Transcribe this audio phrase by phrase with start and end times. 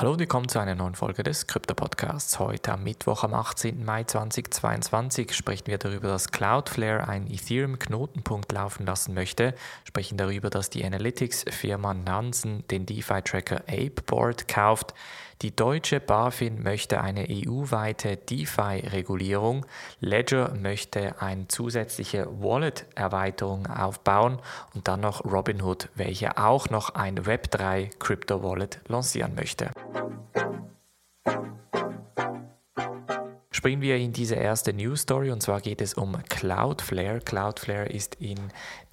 [0.00, 2.38] Hallo und willkommen zu einer neuen Folge des Krypto-Podcasts.
[2.38, 3.84] Heute am Mittwoch, am 18.
[3.84, 9.52] Mai 2022, sprechen wir darüber, dass Cloudflare einen Ethereum-Knotenpunkt laufen lassen möchte,
[9.84, 14.94] sprechen darüber, dass die Analytics-Firma Nansen den DeFi-Tracker Apeboard kauft,
[15.42, 19.64] die deutsche BaFin möchte eine EU-weite DeFi-Regulierung.
[20.00, 24.38] Ledger möchte eine zusätzliche Wallet-Erweiterung aufbauen
[24.74, 29.70] und dann noch Robinhood, welche auch noch ein Web3 Crypto-Wallet lancieren möchte.
[29.94, 30.49] Thank you.
[33.60, 37.20] Springen wir in diese erste News Story und zwar geht es um Cloudflare.
[37.20, 38.38] Cloudflare ist in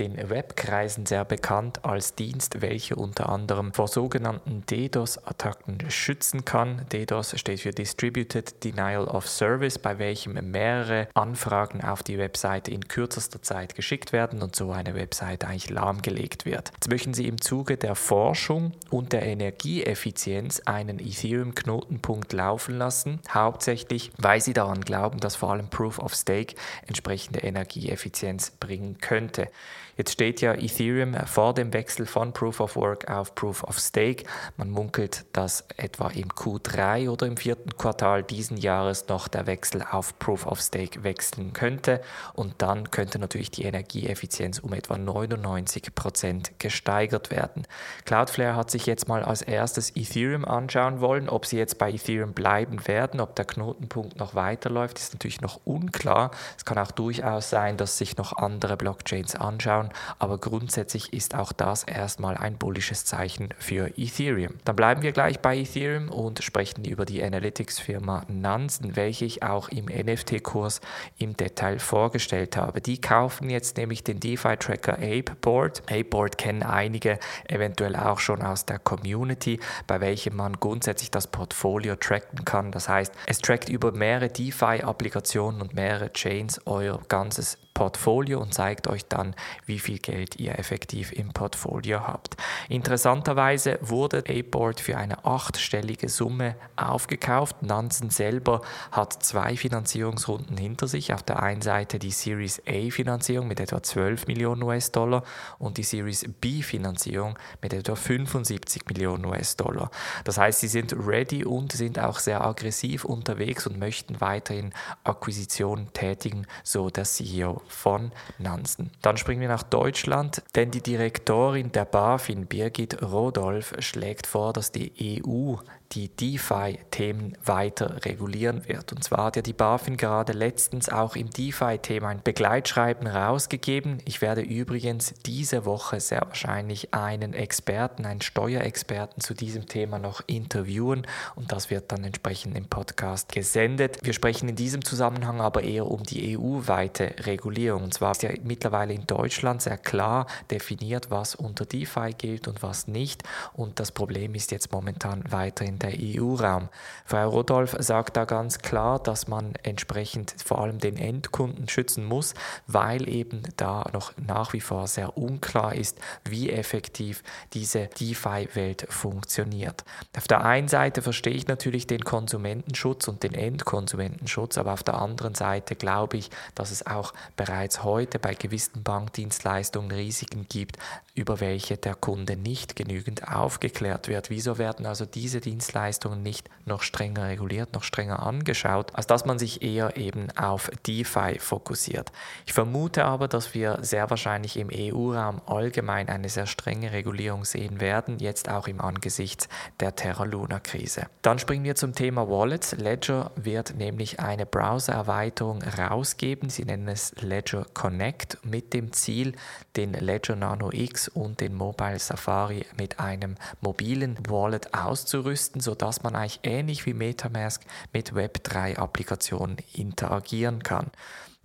[0.00, 6.84] den Webkreisen sehr bekannt als Dienst, welcher unter anderem vor sogenannten DDoS-Attacken schützen kann.
[6.90, 12.88] DDoS steht für Distributed Denial of Service, bei welchem mehrere Anfragen auf die Webseite in
[12.88, 16.72] kürzester Zeit geschickt werden und so eine Webseite eigentlich lahmgelegt wird.
[16.74, 24.10] Jetzt möchten Sie im Zuge der Forschung und der Energieeffizienz einen Ethereum-Knotenpunkt laufen lassen, hauptsächlich
[24.18, 26.54] weil Sie daran glauben, dass vor allem Proof of Stake
[26.86, 29.48] entsprechende Energieeffizienz bringen könnte.
[29.96, 34.24] Jetzt steht ja Ethereum vor dem Wechsel von Proof of Work auf Proof of Stake.
[34.58, 39.82] Man munkelt, dass etwa im Q3 oder im vierten Quartal diesen Jahres noch der Wechsel
[39.90, 42.02] auf Proof of Stake wechseln könnte
[42.34, 47.66] und dann könnte natürlich die Energieeffizienz um etwa 99 Prozent gesteigert werden.
[48.04, 51.30] Cloudflare hat sich jetzt mal als erstes Ethereum anschauen wollen.
[51.30, 55.60] Ob sie jetzt bei Ethereum bleiben werden, ob der Knotenpunkt noch weiterläuft, ist natürlich noch
[55.64, 56.30] unklar.
[56.56, 61.52] Es kann auch durchaus sein, dass sich noch andere Blockchains anschauen aber grundsätzlich ist auch
[61.52, 64.54] das erstmal ein bullisches Zeichen für Ethereum.
[64.64, 69.68] Dann bleiben wir gleich bei Ethereum und sprechen über die Analytics-Firma Nansen, welche ich auch
[69.68, 70.80] im NFT-Kurs
[71.18, 72.80] im Detail vorgestellt habe.
[72.80, 75.82] Die kaufen jetzt nämlich den DeFi-Tracker Apeboard.
[75.90, 81.96] Apeboard kennen einige eventuell auch schon aus der Community, bei welchem man grundsätzlich das Portfolio
[81.96, 82.72] tracken kann.
[82.72, 88.88] Das heißt, es trackt über mehrere DeFi-Applikationen und mehrere Chains euer ganzes Portfolio und zeigt
[88.88, 89.34] euch dann,
[89.66, 92.34] wie viel Geld ihr effektiv im Portfolio habt.
[92.70, 97.62] Interessanterweise wurde A-Board für eine achtstellige Summe aufgekauft.
[97.62, 101.12] Nansen selber hat zwei Finanzierungsrunden hinter sich.
[101.12, 105.22] Auf der einen Seite die Series A Finanzierung mit etwa 12 Millionen US-Dollar
[105.58, 109.90] und die Series B Finanzierung mit etwa 75 Millionen US-Dollar.
[110.24, 114.72] Das heißt, sie sind ready und sind auch sehr aggressiv unterwegs und möchten weiterhin
[115.04, 118.90] Akquisitionen tätigen, so der CEO von Nansen.
[119.00, 124.72] Dann springen wir nach Deutschland, denn die Direktorin der BaFin, Birgit Rodolf, schlägt vor, dass
[124.72, 125.54] die EU
[125.92, 128.92] die DeFi-Themen weiter regulieren wird.
[128.92, 133.98] Und zwar hat ja die BaFin gerade letztens auch im DeFi-Thema ein Begleitschreiben rausgegeben.
[134.04, 140.22] Ich werde übrigens diese Woche sehr wahrscheinlich einen Experten, einen Steuerexperten zu diesem Thema noch
[140.26, 143.98] interviewen und das wird dann entsprechend im Podcast gesendet.
[144.02, 147.84] Wir sprechen in diesem Zusammenhang aber eher um die EU-weite Regulierung.
[147.84, 152.62] Und zwar ist ja mittlerweile in Deutschland sehr klar definiert, was unter DeFi gilt und
[152.62, 153.22] was nicht.
[153.52, 156.68] Und das Problem ist jetzt momentan weiterhin der EU-Raum.
[157.04, 162.34] Frau Rodolph sagt da ganz klar, dass man entsprechend vor allem den Endkunden schützen muss,
[162.66, 167.22] weil eben da noch nach wie vor sehr unklar ist, wie effektiv
[167.52, 169.84] diese DeFi-Welt funktioniert.
[170.16, 175.00] Auf der einen Seite verstehe ich natürlich den Konsumentenschutz und den Endkonsumentenschutz, aber auf der
[175.00, 180.78] anderen Seite glaube ich, dass es auch bereits heute bei gewissen Bankdienstleistungen Risiken gibt,
[181.14, 184.30] über welche der Kunde nicht genügend aufgeklärt wird.
[184.30, 189.24] Wieso werden also diese Dienstleistungen Dienstleistungen nicht noch strenger reguliert, noch strenger angeschaut, als dass
[189.24, 192.12] man sich eher eben auf DeFi fokussiert.
[192.44, 197.80] Ich vermute aber, dass wir sehr wahrscheinlich im EU-Raum allgemein eine sehr strenge Regulierung sehen
[197.80, 199.48] werden, jetzt auch im Angesicht
[199.80, 201.06] der Terra Luna-Krise.
[201.22, 202.72] Dann springen wir zum Thema Wallets.
[202.76, 206.48] Ledger wird nämlich eine Browser-Erweiterung rausgeben.
[206.48, 209.34] Sie nennen es Ledger Connect mit dem Ziel,
[209.76, 216.02] den Ledger Nano X und den Mobile Safari mit einem mobilen Wallet auszurüsten testen, sodass
[216.02, 217.62] man eigentlich ähnlich wie Metamask
[217.92, 220.90] mit Web3-Applikationen interagieren kann.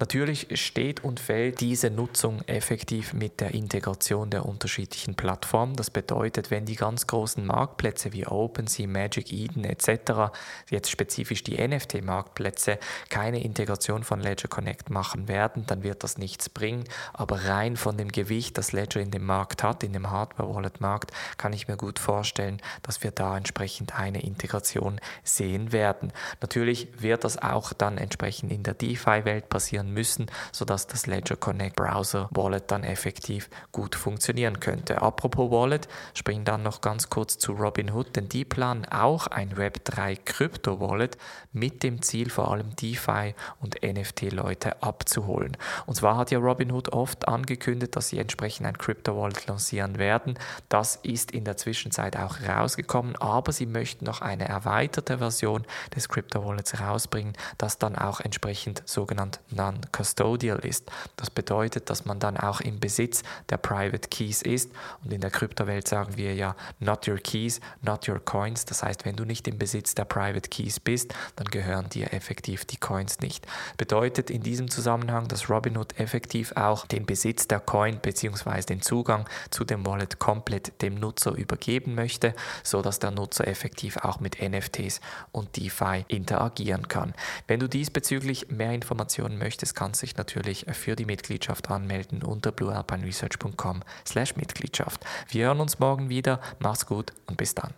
[0.02, 5.76] Natürlich steht und fällt diese Nutzung effektiv mit der Integration der unterschiedlichen Plattformen.
[5.76, 10.34] Das bedeutet, wenn die ganz großen Marktplätze wie OpenSea, Magic Eden etc.,
[10.72, 16.50] jetzt spezifisch die NFT-Marktplätze, keine Integration von Ledger Connect machen werden, dann wird das nichts
[16.50, 16.86] bringen.
[17.14, 21.54] Aber rein von dem Gewicht, das Ledger in dem Markt hat, in dem Hardware-Wallet-Markt, kann
[21.54, 26.12] ich mir gut vorstellen, dass wir da entsprechend eine Integration sehen werden.
[26.42, 31.76] Natürlich wird das auch dann entsprechend in der DeFi-Welt passieren müssen, sodass das Ledger Connect
[31.76, 35.02] Browser Wallet dann effektiv gut funktionieren könnte.
[35.02, 40.18] Apropos Wallet, springen dann noch ganz kurz zu Robinhood, denn die planen auch ein Web3
[40.24, 41.18] Krypto Wallet
[41.54, 45.58] mit dem Ziel vor allem DeFi und NFT-Leute abzuholen.
[45.86, 50.38] Und zwar hat ja Robinhood oft angekündigt, dass sie entsprechend ein Crypto Wallet lancieren werden.
[50.70, 55.66] Das ist in der Zwischenzeit auch rausgekommen, aber sie möchten noch eine erweiterte Version
[55.96, 59.40] des Crypto Wallets rausbringen, das dann auch entsprechend sogenannt
[59.82, 60.90] non-custodial ist.
[61.16, 64.72] Das bedeutet, dass man dann auch im Besitz der Private Keys ist
[65.04, 68.66] und in der Kryptowelt sagen wir ja not your keys, not your coins.
[68.66, 72.66] Das heißt, wenn du nicht im Besitz der Private Keys bist, dann gehören dir effektiv
[72.66, 73.46] die Coins nicht.
[73.78, 78.62] Bedeutet in diesem Zusammenhang, dass Robinhood effektiv auch den Besitz der Coin bzw.
[78.62, 82.34] den Zugang zu dem Wallet komplett dem Nutzer übergeben möchte,
[82.64, 85.02] so dass der Nutzer effektiv auch mit NFTs
[85.32, 87.14] und DeFi interagieren kann.
[87.48, 92.52] Wenn du diesbezüglich mehr Informationen möchtest, kannst du dich natürlich für die Mitgliedschaft anmelden unter
[92.52, 95.06] bluealpineresearch.com/mitgliedschaft.
[95.30, 96.40] Wir hören uns morgen wieder.
[96.60, 97.74] Mach's gut und bis dann.